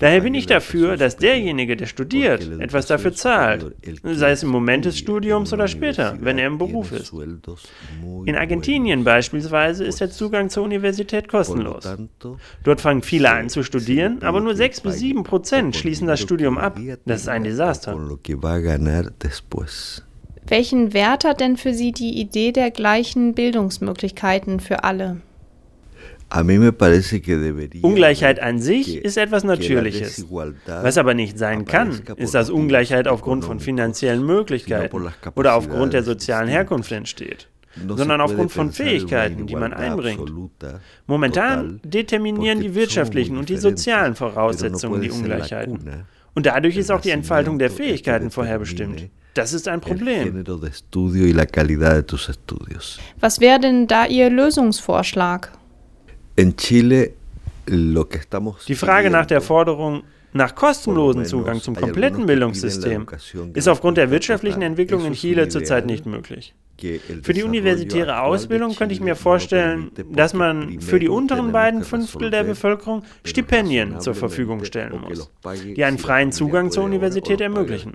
Daher 0.00 0.20
bin 0.22 0.34
ich 0.34 0.46
dafür, 0.46 0.96
dass 0.96 1.16
derjenige, 1.16 1.76
der 1.76 1.86
studiert, 1.86 2.48
etwas 2.58 2.86
dafür 2.86 3.14
zahlt, 3.14 3.74
sei 4.02 4.30
es 4.30 4.42
im 4.42 4.48
Moment 4.48 4.84
des 4.84 4.98
Studiums 4.98 5.52
oder 5.52 5.68
später, 5.68 6.16
wenn 6.20 6.38
er 6.38 6.46
im 6.46 6.58
Beruf 6.58 6.92
ist. 6.92 7.12
In 8.24 8.36
Argentinien 8.36 9.04
beispielsweise 9.04 9.84
ist 9.84 10.00
der 10.00 10.10
Zugang 10.10 10.48
zur 10.48 10.64
Universität 10.64 11.28
kostenlos. 11.28 11.88
Dort 12.62 12.80
fangen 12.80 13.02
viele 13.02 13.30
an 13.30 13.48
zu 13.48 13.62
studieren, 13.62 14.22
aber 14.22 14.40
nur 14.40 14.54
6 14.54 14.80
bis 14.80 14.98
7 14.98 15.22
Prozent 15.24 15.76
schließen 15.76 16.06
das 16.06 16.20
Studium 16.20 16.58
ab. 16.58 16.78
Das 17.04 17.22
ist 17.22 17.28
ein 17.28 17.44
Desaster. 17.44 17.96
Welchen 20.46 20.92
Wert 20.92 21.24
hat 21.24 21.40
denn 21.40 21.56
für 21.56 21.72
Sie 21.72 21.92
die 21.92 22.20
Idee 22.20 22.52
der 22.52 22.70
gleichen 22.70 23.34
Bildungsmöglichkeiten 23.34 24.60
für 24.60 24.84
alle? 24.84 25.22
Ungleichheit 27.82 28.40
an 28.40 28.58
sich 28.58 28.96
ist 28.96 29.16
etwas 29.16 29.44
Natürliches. 29.44 30.26
Was 30.66 30.98
aber 30.98 31.14
nicht 31.14 31.38
sein 31.38 31.64
kann, 31.64 32.00
ist, 32.16 32.34
dass 32.34 32.50
Ungleichheit 32.50 33.08
aufgrund 33.08 33.44
von 33.44 33.60
finanziellen 33.60 34.24
Möglichkeiten 34.24 35.10
oder 35.34 35.54
aufgrund 35.54 35.92
der 35.92 36.02
sozialen 36.02 36.48
Herkunft 36.48 36.92
entsteht 36.92 37.48
sondern 37.76 38.20
aufgrund 38.20 38.52
von 38.52 38.70
Fähigkeiten, 38.70 39.46
die 39.46 39.56
man 39.56 39.72
einbringt. 39.72 40.32
Momentan 41.06 41.80
determinieren 41.84 42.60
die 42.60 42.74
wirtschaftlichen 42.74 43.36
und 43.36 43.48
die 43.48 43.56
sozialen 43.56 44.14
Voraussetzungen 44.14 45.00
die 45.00 45.10
Ungleichheiten. 45.10 46.04
Und 46.34 46.46
dadurch 46.46 46.76
ist 46.76 46.90
auch 46.90 47.00
die 47.00 47.10
Entfaltung 47.10 47.58
der 47.58 47.70
Fähigkeiten 47.70 48.30
vorherbestimmt. 48.30 49.08
Das 49.34 49.52
ist 49.52 49.66
ein 49.66 49.80
Problem. 49.80 50.44
Was 53.20 53.40
wäre 53.40 53.60
denn 53.60 53.86
da 53.88 54.06
Ihr 54.06 54.30
Lösungsvorschlag? 54.30 55.52
Die 58.68 58.74
Frage 58.74 59.10
nach 59.10 59.26
der 59.26 59.40
Forderung 59.40 60.02
nach 60.32 60.54
kostenlosen 60.56 61.24
Zugang 61.24 61.60
zum 61.60 61.76
kompletten 61.76 62.26
Bildungssystem 62.26 63.06
ist 63.54 63.68
aufgrund 63.68 63.98
der 63.98 64.10
wirtschaftlichen 64.10 64.62
Entwicklung 64.62 65.04
in 65.04 65.12
Chile 65.12 65.48
zurzeit 65.48 65.86
nicht 65.86 66.06
möglich. 66.06 66.54
Für 67.22 67.32
die 67.32 67.44
universitäre 67.44 68.20
Ausbildung 68.20 68.74
könnte 68.74 68.94
ich 68.94 69.00
mir 69.00 69.14
vorstellen, 69.14 69.92
dass 70.12 70.34
man 70.34 70.80
für 70.80 70.98
die 70.98 71.08
unteren 71.08 71.52
beiden 71.52 71.84
Fünftel 71.84 72.30
der 72.30 72.42
Bevölkerung 72.42 73.04
Stipendien 73.22 74.00
zur 74.00 74.14
Verfügung 74.14 74.64
stellen 74.64 75.00
muss, 75.00 75.30
die 75.76 75.84
einen 75.84 75.98
freien 75.98 76.32
Zugang 76.32 76.72
zur 76.72 76.82
Universität 76.82 77.40
ermöglichen. 77.40 77.92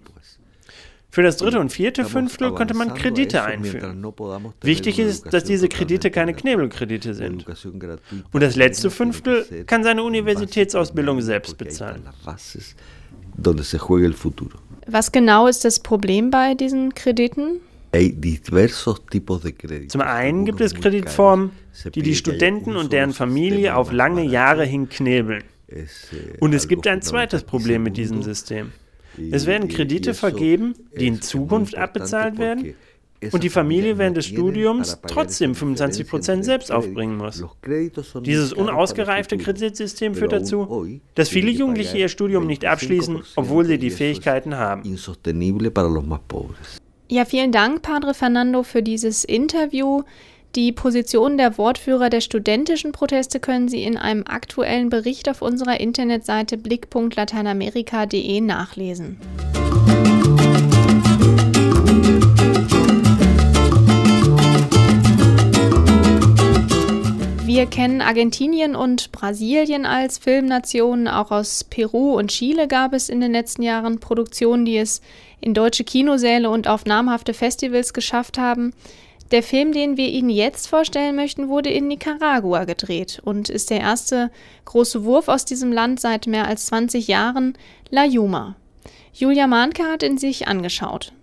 Für 1.11 1.23
das 1.23 1.37
dritte 1.37 1.59
und 1.59 1.71
vierte 1.71 2.05
Fünftel 2.05 2.53
könnte 2.53 2.75
man 2.75 2.93
Kredite 2.93 3.43
einführen. 3.43 4.05
Wichtig 4.61 4.99
ist, 4.99 5.33
dass 5.33 5.43
diese 5.43 5.67
Kredite 5.67 6.11
keine 6.11 6.33
Knebelkredite 6.35 7.15
sind. 7.15 7.45
Und 8.31 8.43
das 8.43 8.55
letzte 8.55 8.91
Fünftel 8.91 9.65
kann 9.65 9.83
seine 9.83 10.03
Universitätsausbildung 10.03 11.21
selbst 11.21 11.57
bezahlen. 11.57 12.03
Was 14.87 15.11
genau 15.11 15.47
ist 15.47 15.65
das 15.65 15.79
Problem 15.79 16.29
bei 16.29 16.53
diesen 16.53 16.93
Krediten? 16.93 17.61
Zum 19.87 20.01
einen 20.01 20.45
gibt 20.45 20.61
es 20.61 20.75
Kreditformen, 20.75 21.51
die 21.95 22.03
die 22.03 22.15
Studenten 22.15 22.75
und 22.75 22.93
deren 22.93 23.13
Familie 23.13 23.75
auf 23.75 23.91
lange 23.91 24.23
Jahre 24.23 24.63
hin 24.63 24.89
knebeln. 24.89 25.43
Und 26.39 26.53
es 26.53 26.67
gibt 26.67 26.85
ein 26.85 27.01
zweites 27.01 27.43
Problem 27.43 27.81
mit 27.81 27.97
diesem 27.97 28.21
System. 28.21 28.73
Es 29.31 29.45
werden 29.45 29.67
Kredite 29.67 30.13
vergeben, 30.13 30.73
die 30.99 31.07
in 31.07 31.21
Zukunft 31.21 31.75
abbezahlt 31.75 32.37
werden 32.37 32.75
und 33.31 33.43
die 33.43 33.49
Familie 33.49 33.97
während 33.97 34.17
des 34.17 34.27
Studiums 34.27 34.99
trotzdem 35.07 35.55
25 35.55 36.07
Prozent 36.07 36.45
selbst 36.45 36.71
aufbringen 36.71 37.17
muss. 37.17 37.43
Dieses 38.23 38.53
unausgereifte 38.53 39.37
Kreditsystem 39.37 40.15
führt 40.15 40.31
dazu, 40.31 40.99
dass 41.15 41.29
viele 41.29 41.51
Jugendliche 41.51 41.97
ihr 41.97 42.09
Studium 42.09 42.47
nicht 42.47 42.65
abschließen, 42.65 43.21
obwohl 43.35 43.65
sie 43.65 43.77
die 43.77 43.89
Fähigkeiten 43.89 44.55
haben. 44.55 44.83
Ja, 47.11 47.25
vielen 47.25 47.51
Dank, 47.51 47.81
Padre 47.81 48.13
Fernando, 48.13 48.61
für 48.63 48.83
dieses 48.83 49.23
Interview. 49.23 50.03
Die 50.55 50.71
Position 50.71 51.37
der 51.37 51.59
Wortführer 51.59 52.09
der 52.09 52.21
studentischen 52.21 52.91
Proteste 52.91 53.39
können 53.39 53.67
Sie 53.67 53.83
in 53.83 53.97
einem 53.97 54.23
aktuellen 54.27 54.89
Bericht 54.89 55.29
auf 55.29 55.43
unserer 55.43 55.79
Internetseite 55.79 56.57
blick.lateinamerika.de 56.57 58.41
nachlesen. 58.41 59.19
Wir 67.45 67.67
kennen 67.67 68.01
Argentinien 68.01 68.75
und 68.75 69.11
Brasilien 69.11 69.85
als 69.85 70.17
Filmnationen. 70.17 71.07
Auch 71.07 71.29
aus 71.29 71.63
Peru 71.63 72.17
und 72.17 72.31
Chile 72.31 72.67
gab 72.67 72.93
es 72.93 73.09
in 73.09 73.21
den 73.21 73.33
letzten 73.33 73.61
Jahren 73.61 73.99
Produktionen, 73.99 74.65
die 74.65 74.77
es 74.77 75.01
in 75.41 75.53
deutsche 75.53 75.83
Kinosäle 75.83 76.49
und 76.49 76.67
auf 76.67 76.85
namhafte 76.85 77.35
Festivals 77.35 77.93
geschafft 77.93 78.39
haben. 78.39 78.73
Der 79.31 79.43
Film, 79.43 79.73
den 79.73 79.95
wir 79.95 80.09
Ihnen 80.09 80.31
jetzt 80.31 80.67
vorstellen 80.67 81.15
möchten, 81.15 81.49
wurde 81.49 81.69
in 81.69 81.87
Nicaragua 81.87 82.65
gedreht 82.65 83.21
und 83.23 83.49
ist 83.49 83.69
der 83.69 83.79
erste 83.79 84.31
große 84.65 85.03
Wurf 85.03 85.27
aus 85.27 85.45
diesem 85.45 85.71
Land 85.71 85.99
seit 85.99 86.25
mehr 86.25 86.47
als 86.47 86.65
20 86.65 87.07
Jahren, 87.07 87.55
La 87.91 88.05
Yuma. 88.05 88.55
Julia 89.13 89.45
Mahnke 89.45 89.83
hat 89.83 90.01
ihn 90.01 90.17
sich 90.17 90.47
angeschaut. 90.47 91.13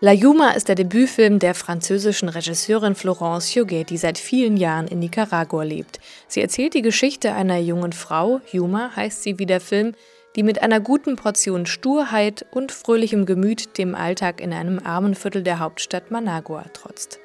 La 0.00 0.12
Yuma 0.12 0.50
ist 0.50 0.68
der 0.68 0.74
Debütfilm 0.74 1.38
der 1.38 1.54
französischen 1.54 2.30
Regisseurin 2.30 2.94
Florence 2.94 3.54
Huguet, 3.54 3.90
die 3.90 3.96
seit 3.98 4.16
vielen 4.16 4.56
Jahren 4.56 4.88
in 4.88 4.98
Nicaragua 5.00 5.64
lebt. 5.64 6.00
Sie 6.28 6.40
erzählt 6.40 6.74
die 6.74 6.82
Geschichte 6.82 7.32
einer 7.32 7.58
jungen 7.58 7.92
Frau, 7.92 8.40
Yuma 8.52 8.96
heißt 8.96 9.22
sie 9.22 9.38
wie 9.38 9.46
der 9.46 9.60
Film, 9.60 9.94
die 10.36 10.42
mit 10.42 10.62
einer 10.62 10.80
guten 10.80 11.16
Portion 11.16 11.66
Sturheit 11.66 12.44
und 12.50 12.72
fröhlichem 12.72 13.26
Gemüt 13.26 13.78
dem 13.78 13.94
Alltag 13.94 14.40
in 14.40 14.52
einem 14.52 14.80
armen 14.84 15.14
Viertel 15.14 15.42
der 15.42 15.58
Hauptstadt 15.58 16.10
Managua 16.10 16.64
trotzt. 16.72 17.20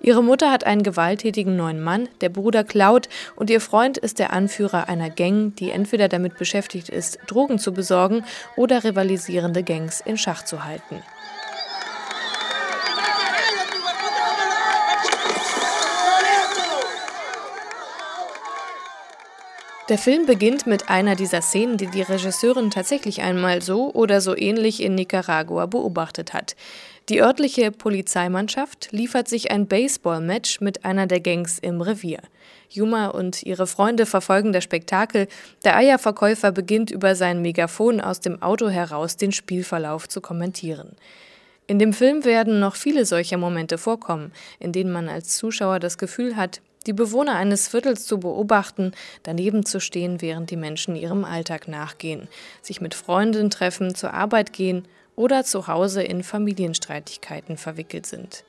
Ihre 0.00 0.22
Mutter 0.22 0.50
hat 0.50 0.64
einen 0.64 0.82
gewalttätigen 0.82 1.56
neuen 1.56 1.80
Mann, 1.80 2.08
der 2.20 2.28
Bruder 2.28 2.64
klaut 2.64 3.08
und 3.36 3.50
ihr 3.50 3.60
Freund 3.60 3.98
ist 3.98 4.18
der 4.18 4.32
Anführer 4.32 4.88
einer 4.88 5.10
Gang, 5.10 5.54
die 5.54 5.70
entweder 5.70 6.08
damit 6.08 6.38
beschäftigt 6.38 6.88
ist, 6.88 7.20
Drogen 7.28 7.60
zu 7.60 7.72
besorgen 7.72 8.24
oder 8.56 8.82
rivalisierende 8.82 9.62
Gangs 9.62 10.00
in 10.00 10.18
Schach 10.18 10.44
zu 10.44 10.64
halten. 10.64 11.02
Der 19.92 19.98
Film 19.98 20.24
beginnt 20.24 20.66
mit 20.66 20.88
einer 20.88 21.16
dieser 21.16 21.42
Szenen, 21.42 21.76
die 21.76 21.86
die 21.86 22.00
Regisseurin 22.00 22.70
tatsächlich 22.70 23.20
einmal 23.20 23.60
so 23.60 23.92
oder 23.92 24.22
so 24.22 24.34
ähnlich 24.34 24.82
in 24.82 24.94
Nicaragua 24.94 25.66
beobachtet 25.66 26.32
hat. 26.32 26.56
Die 27.10 27.20
örtliche 27.20 27.70
Polizeimannschaft 27.70 28.90
liefert 28.92 29.28
sich 29.28 29.50
ein 29.50 29.66
Baseball-Match 29.66 30.62
mit 30.62 30.86
einer 30.86 31.06
der 31.06 31.20
Gangs 31.20 31.58
im 31.58 31.82
Revier. 31.82 32.20
Yuma 32.70 33.08
und 33.08 33.42
ihre 33.42 33.66
Freunde 33.66 34.06
verfolgen 34.06 34.54
das 34.54 34.64
Spektakel. 34.64 35.28
Der 35.62 35.76
Eierverkäufer 35.76 36.52
beginnt 36.52 36.90
über 36.90 37.14
sein 37.14 37.42
Megafon 37.42 38.00
aus 38.00 38.20
dem 38.20 38.40
Auto 38.40 38.70
heraus 38.70 39.18
den 39.18 39.32
Spielverlauf 39.32 40.08
zu 40.08 40.22
kommentieren. 40.22 40.96
In 41.66 41.78
dem 41.78 41.92
Film 41.92 42.24
werden 42.24 42.60
noch 42.60 42.76
viele 42.76 43.04
solcher 43.04 43.36
Momente 43.36 43.76
vorkommen, 43.76 44.32
in 44.58 44.72
denen 44.72 44.90
man 44.90 45.10
als 45.10 45.36
Zuschauer 45.36 45.80
das 45.80 45.98
Gefühl 45.98 46.36
hat, 46.36 46.62
die 46.86 46.92
Bewohner 46.92 47.36
eines 47.36 47.68
Viertels 47.68 48.06
zu 48.06 48.18
beobachten, 48.18 48.92
daneben 49.22 49.64
zu 49.64 49.80
stehen, 49.80 50.20
während 50.20 50.50
die 50.50 50.56
Menschen 50.56 50.96
ihrem 50.96 51.24
Alltag 51.24 51.68
nachgehen, 51.68 52.28
sich 52.60 52.80
mit 52.80 52.94
Freunden 52.94 53.50
treffen, 53.50 53.94
zur 53.94 54.14
Arbeit 54.14 54.52
gehen 54.52 54.86
oder 55.16 55.44
zu 55.44 55.66
Hause 55.66 56.02
in 56.02 56.22
Familienstreitigkeiten 56.22 57.56
verwickelt 57.56 58.06
sind. 58.06 58.44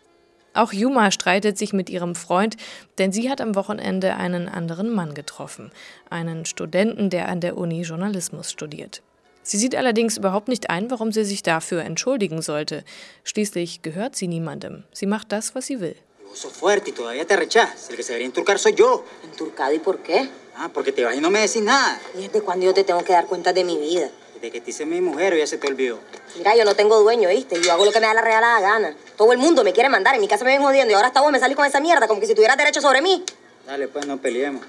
Auch 0.53 0.71
Yuma 0.71 1.09
streitet 1.09 1.57
sich 1.57 1.73
mit 1.73 1.89
ihrem 1.89 2.13
Freund, 2.13 2.57
denn 2.99 3.11
sie 3.11 3.29
hat 3.29 3.41
am 3.41 3.55
Wochenende 3.55 4.15
einen 4.15 4.47
anderen 4.47 4.93
Mann 4.93 5.15
getroffen, 5.15 5.71
einen 6.09 6.45
Studenten, 6.45 7.09
der 7.09 7.27
an 7.27 7.41
der 7.41 7.57
Uni 7.57 7.81
Journalismus 7.81 8.51
studiert. 8.51 9.01
Sie 9.41 9.57
sieht 9.57 9.75
allerdings 9.75 10.17
überhaupt 10.17 10.47
nicht 10.47 10.69
ein, 10.69 10.89
warum 10.89 11.11
sie 11.11 11.25
sich 11.25 11.43
dafür 11.43 11.83
entschuldigen 11.83 12.41
sollte. 12.41 12.83
Schließlich 13.23 13.81
gehört 13.81 14.15
sie 14.15 14.27
niemandem. 14.27 14.83
Sie 14.93 15.05
macht 15.05 15.31
das, 15.31 15.53
was 15.53 15.65
sie 15.65 15.81
will. 15.81 15.95
Sos 16.33 16.53
fuerte 16.53 16.89
y 16.89 16.93
todavía 16.93 17.25
te 17.25 17.35
rechazas. 17.35 17.89
El 17.89 17.95
que 17.95 18.03
se 18.03 18.09
debería 18.13 18.25
enturcar 18.27 18.59
soy 18.59 18.73
yo. 18.73 19.05
¿Enturcado 19.23 19.73
y 19.73 19.79
por 19.79 19.99
qué? 19.99 20.29
Ah, 20.55 20.69
porque 20.73 20.91
te 20.91 21.03
vas 21.03 21.15
y 21.15 21.21
no 21.21 21.29
me 21.29 21.39
decís 21.39 21.61
nada. 21.61 21.99
¿Y 22.15 22.23
desde 22.23 22.41
cuándo 22.41 22.65
yo 22.65 22.73
te 22.73 22.83
tengo 22.83 23.03
que 23.03 23.13
dar 23.13 23.25
cuenta 23.25 23.53
de 23.53 23.63
mi 23.63 23.77
vida? 23.77 24.09
Desde 24.35 24.51
que 24.51 24.61
te 24.61 24.71
hice 24.71 24.85
mi 24.85 24.99
mujer 25.01 25.33
o 25.33 25.37
ya 25.37 25.47
se 25.47 25.57
te 25.57 25.67
olvidó. 25.67 25.99
Mira, 26.35 26.55
yo 26.55 26.65
no 26.65 26.75
tengo 26.75 26.99
dueño, 26.99 27.29
¿viste? 27.29 27.61
Yo 27.61 27.71
hago 27.71 27.85
lo 27.85 27.91
que 27.91 27.99
me 27.99 28.07
da 28.07 28.13
la 28.13 28.21
regalada 28.21 28.59
gana. 28.59 28.95
Todo 29.15 29.31
el 29.31 29.37
mundo 29.37 29.63
me 29.63 29.73
quiere 29.73 29.89
mandar. 29.89 30.15
En 30.15 30.21
mi 30.21 30.27
casa 30.27 30.43
me 30.43 30.51
ven 30.51 30.61
jodiendo 30.61 30.91
y 30.91 30.95
ahora 30.95 31.07
hasta 31.07 31.21
vos 31.21 31.31
me 31.31 31.39
salís 31.39 31.55
con 31.55 31.65
esa 31.65 31.79
mierda 31.79 32.07
como 32.07 32.19
que 32.19 32.27
si 32.27 32.35
tuvieras 32.35 32.57
derecho 32.57 32.81
sobre 32.81 33.01
mí. 33.01 33.23
Dale, 33.65 33.87
pues 33.87 34.05
no 34.05 34.17
peleemos. 34.17 34.65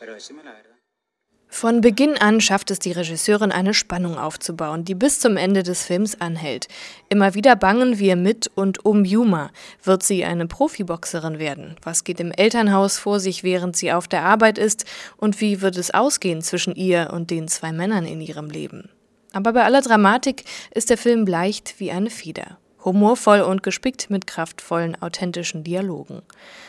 Pero 0.00 0.14
decime 0.14 0.42
la 0.42 0.52
verdad. 0.52 0.75
Von 1.48 1.80
Beginn 1.80 2.18
an 2.18 2.40
schafft 2.40 2.70
es 2.70 2.80
die 2.80 2.92
Regisseurin, 2.92 3.50
eine 3.50 3.72
Spannung 3.72 4.18
aufzubauen, 4.18 4.84
die 4.84 4.94
bis 4.94 5.20
zum 5.20 5.36
Ende 5.36 5.62
des 5.62 5.84
Films 5.84 6.20
anhält. 6.20 6.68
Immer 7.08 7.34
wieder 7.34 7.56
bangen 7.56 7.98
wir 7.98 8.16
mit 8.16 8.50
und 8.54 8.84
um 8.84 9.04
Yuma. 9.04 9.50
Wird 9.82 10.02
sie 10.02 10.24
eine 10.24 10.46
Profiboxerin 10.46 11.38
werden? 11.38 11.76
Was 11.82 12.04
geht 12.04 12.20
im 12.20 12.32
Elternhaus 12.32 12.98
vor 12.98 13.20
sich, 13.20 13.42
während 13.42 13.76
sie 13.76 13.92
auf 13.92 14.08
der 14.08 14.24
Arbeit 14.24 14.58
ist? 14.58 14.84
Und 15.16 15.40
wie 15.40 15.62
wird 15.62 15.78
es 15.78 15.92
ausgehen 15.92 16.42
zwischen 16.42 16.74
ihr 16.74 17.10
und 17.12 17.30
den 17.30 17.48
zwei 17.48 17.72
Männern 17.72 18.04
in 18.04 18.20
ihrem 18.20 18.50
Leben? 18.50 18.90
Aber 19.32 19.52
bei 19.52 19.64
aller 19.64 19.82
Dramatik 19.82 20.44
ist 20.74 20.90
der 20.90 20.98
Film 20.98 21.26
leicht 21.26 21.76
wie 21.78 21.90
eine 21.90 22.10
Feder 22.10 22.58
humorvoll 22.86 23.42
und 23.42 23.62
gespickt 23.62 24.08
mit 24.08 24.26
kraftvollen, 24.26 25.00
authentischen 25.02 25.62
Dialogen. 25.62 26.22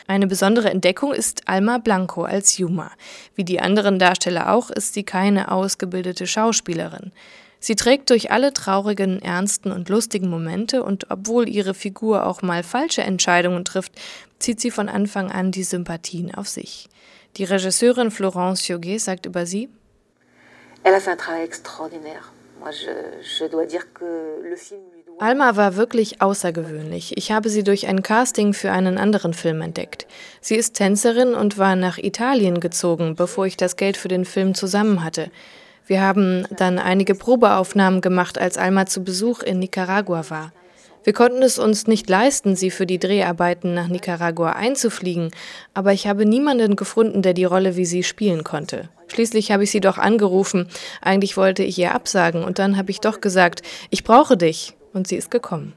Eine 0.06 0.26
besondere 0.26 0.68
Entdeckung 0.68 1.14
ist 1.14 1.48
Alma 1.48 1.78
Blanco 1.78 2.24
als 2.24 2.58
Yuma. 2.58 2.90
Wie 3.34 3.44
die 3.44 3.60
anderen 3.60 3.98
Darsteller 3.98 4.52
auch, 4.52 4.68
ist 4.68 4.92
sie 4.92 5.04
keine 5.04 5.50
ausgebildete 5.50 6.26
Schauspielerin. 6.26 7.12
Sie 7.60 7.74
trägt 7.74 8.10
durch 8.10 8.30
alle 8.30 8.52
traurigen, 8.52 9.22
ernsten 9.22 9.72
und 9.72 9.88
lustigen 9.88 10.28
Momente 10.28 10.82
und 10.82 11.10
obwohl 11.10 11.48
ihre 11.48 11.74
Figur 11.74 12.26
auch 12.26 12.42
mal 12.42 12.62
falsche 12.62 13.02
Entscheidungen 13.02 13.64
trifft, 13.64 13.92
zieht 14.38 14.60
sie 14.60 14.70
von 14.70 14.88
Anfang 14.88 15.30
an 15.32 15.50
die 15.50 15.64
Sympathien 15.64 16.34
auf 16.34 16.48
sich. 16.48 16.88
Die 17.36 17.44
Regisseurin 17.44 18.10
Florence 18.10 18.68
Joguet 18.68 19.00
sagt 19.00 19.26
über 19.26 19.46
sie: 19.46 19.68
Elle 20.84 20.96
a 20.96 21.00
fait 21.00 21.12
un 21.12 21.16
travail 21.16 21.44
extraordinaire. 21.44 22.32
Moi, 22.60 22.70
je, 22.72 22.90
je 23.22 23.48
dois 23.48 23.66
dire 23.66 23.92
que 23.92 24.40
le 24.42 24.56
film 24.56 24.80
Alma 25.20 25.56
war 25.56 25.74
wirklich 25.74 26.22
außergewöhnlich. 26.22 27.16
Ich 27.16 27.32
habe 27.32 27.48
sie 27.48 27.64
durch 27.64 27.88
ein 27.88 28.04
Casting 28.04 28.54
für 28.54 28.70
einen 28.70 28.98
anderen 28.98 29.34
Film 29.34 29.60
entdeckt. 29.62 30.06
Sie 30.40 30.54
ist 30.54 30.74
Tänzerin 30.74 31.34
und 31.34 31.58
war 31.58 31.74
nach 31.74 31.98
Italien 31.98 32.60
gezogen, 32.60 33.16
bevor 33.16 33.46
ich 33.46 33.56
das 33.56 33.76
Geld 33.76 33.96
für 33.96 34.06
den 34.06 34.24
Film 34.24 34.54
zusammen 34.54 35.02
hatte. 35.02 35.30
Wir 35.86 36.02
haben 36.02 36.46
dann 36.56 36.78
einige 36.78 37.16
Probeaufnahmen 37.16 38.00
gemacht, 38.00 38.38
als 38.38 38.58
Alma 38.58 38.86
zu 38.86 39.02
Besuch 39.02 39.42
in 39.42 39.58
Nicaragua 39.58 40.30
war. 40.30 40.52
Wir 41.02 41.12
konnten 41.14 41.42
es 41.42 41.58
uns 41.58 41.88
nicht 41.88 42.08
leisten, 42.08 42.54
sie 42.54 42.70
für 42.70 42.86
die 42.86 42.98
Dreharbeiten 42.98 43.74
nach 43.74 43.88
Nicaragua 43.88 44.52
einzufliegen, 44.52 45.30
aber 45.74 45.92
ich 45.92 46.06
habe 46.06 46.26
niemanden 46.26 46.76
gefunden, 46.76 47.22
der 47.22 47.34
die 47.34 47.44
Rolle 47.44 47.76
wie 47.76 47.86
sie 47.86 48.02
spielen 48.02 48.44
konnte. 48.44 48.88
Schließlich 49.08 49.50
habe 49.50 49.64
ich 49.64 49.70
sie 49.70 49.80
doch 49.80 49.98
angerufen. 49.98 50.68
Eigentlich 51.00 51.36
wollte 51.36 51.64
ich 51.64 51.78
ihr 51.78 51.94
absagen 51.94 52.44
und 52.44 52.58
dann 52.58 52.76
habe 52.76 52.90
ich 52.90 53.00
doch 53.00 53.20
gesagt, 53.20 53.62
ich 53.90 54.04
brauche 54.04 54.36
dich. 54.36 54.77
Und 54.92 55.06
sie 55.06 55.16
ist 55.16 55.30
gekommen. 55.30 55.74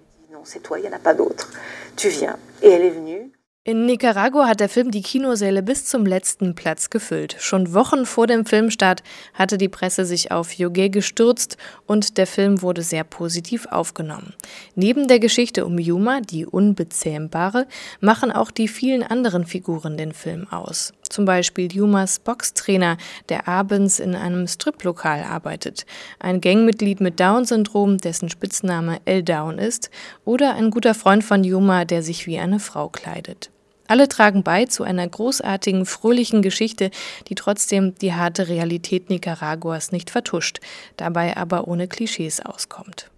In 3.64 3.86
Nicaragua 3.86 4.48
hat 4.48 4.60
der 4.60 4.70
Film 4.70 4.90
die 4.90 5.04
Kinosäle 5.04 5.62
bis 5.62 5.86
zum 5.86 6.04
letzten 6.04 6.56
Platz 6.56 6.90
gefüllt. 6.90 7.36
Schon 7.38 7.76
Wochen 7.76 8.08
vor 8.08 8.26
dem 8.26 8.48
Filmstart 8.48 9.04
hatte 9.36 9.60
die 9.60 9.70
Presse 9.70 10.04
sich 10.04 10.32
auf 10.32 10.54
Yoge 10.54 10.90
gestürzt 10.90 11.58
und 11.86 12.18
der 12.18 12.26
Film 12.26 12.64
wurde 12.64 12.82
sehr 12.82 13.04
positiv 13.04 13.68
aufgenommen. 13.68 14.34
Neben 14.74 15.08
der 15.08 15.20
Geschichte 15.20 15.68
um 15.68 15.78
Yuma, 15.78 16.22
die 16.22 16.48
Unbezähmbare, 16.48 17.68
machen 18.00 18.32
auch 18.32 18.50
die 18.50 18.68
vielen 18.68 19.04
anderen 19.04 19.46
Figuren 19.46 19.96
den 19.96 20.14
Film 20.14 20.48
aus. 20.50 20.92
Zum 21.12 21.26
Beispiel 21.26 21.70
Yumas 21.70 22.20
Boxtrainer, 22.20 22.96
der 23.28 23.46
abends 23.46 24.00
in 24.00 24.16
einem 24.16 24.48
Striplokal 24.48 25.24
arbeitet, 25.24 25.86
ein 26.20 26.40
Gangmitglied 26.40 27.02
mit 27.02 27.20
Down-Syndrom, 27.20 27.98
dessen 27.98 28.30
Spitzname 28.30 29.02
L-Down 29.04 29.60
ist, 29.60 29.90
oder 30.24 30.56
ein 30.56 30.72
guter 30.72 30.94
Freund 30.94 31.26
von 31.26 31.44
Yuma, 31.44 31.84
der 31.84 32.02
sich 32.02 32.28
wie 32.28 32.40
eine 32.40 32.60
Frau 32.60 32.88
kleidet. 32.88 33.52
Alle 33.88 34.08
tragen 34.08 34.44
bei 34.44 34.68
zu 34.68 34.86
einer 34.86 35.06
großartigen, 35.06 35.86
fröhlichen 35.86 36.42
Geschichte, 36.42 36.92
die 37.28 37.36
trotzdem 37.36 37.94
die 37.96 38.14
harte 38.14 38.48
Realität 38.48 39.10
Nicaraguas 39.10 39.92
nicht 39.92 40.12
vertuscht, 40.12 40.62
dabei 40.96 41.36
aber 41.36 41.68
ohne 41.68 41.90
Klischees 41.90 42.40
auskommt. 42.40 43.12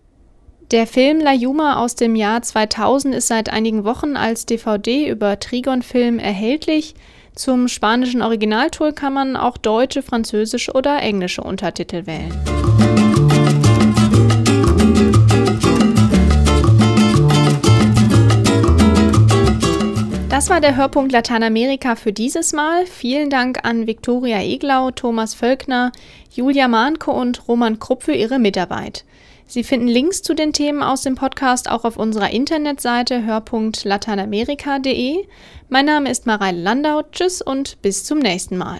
Der 0.71 0.87
Film 0.87 1.19
La 1.19 1.33
Yuma 1.33 1.83
aus 1.83 1.93
dem 1.93 2.15
Jahr 2.15 2.41
2000 2.41 3.13
ist 3.13 3.27
seit 3.27 3.49
einigen 3.49 3.83
Wochen 3.83 4.17
als 4.17 4.47
DVD 4.47 5.07
über 5.07 5.39
Trigon 5.39 5.83
Film 5.83 6.17
erhältlich. 6.17 6.95
Zum 7.35 7.67
spanischen 7.67 8.21
Originaltool 8.21 8.93
kann 8.93 9.13
man 9.13 9.35
auch 9.35 9.57
deutsche, 9.57 10.03
französische 10.03 10.73
oder 10.73 11.01
englische 11.01 11.41
Untertitel 11.41 12.05
wählen. 12.05 12.31
Das 20.29 20.49
war 20.49 20.61
der 20.61 20.75
Hörpunkt 20.75 21.11
Lateinamerika 21.11 21.95
für 21.95 22.13
dieses 22.13 22.53
Mal. 22.53 22.85
Vielen 22.85 23.29
Dank 23.31 23.59
an 23.63 23.87
Viktoria 23.87 24.41
Eglau, 24.41 24.91
Thomas 24.91 25.33
Völkner, 25.33 25.91
Julia 26.31 26.67
Mahnke 26.67 27.11
und 27.11 27.47
Roman 27.47 27.79
Krupp 27.79 28.03
für 28.03 28.13
ihre 28.13 28.37
Mitarbeit. 28.37 29.05
Sie 29.47 29.63
finden 29.63 29.87
Links 29.87 30.21
zu 30.21 30.33
den 30.33 30.53
Themen 30.53 30.81
aus 30.81 31.03
dem 31.03 31.15
Podcast 31.15 31.69
auch 31.69 31.85
auf 31.85 31.97
unserer 31.97 32.31
Internetseite 32.31 33.23
hörpunktlateinamerika.de. 33.23 35.25
Mein 35.69 35.85
Name 35.85 36.09
ist 36.09 36.25
Mareile 36.25 36.61
Landau. 36.61 37.03
Tschüss 37.11 37.41
und 37.41 37.81
bis 37.81 38.03
zum 38.03 38.19
nächsten 38.19 38.57
Mal. 38.57 38.79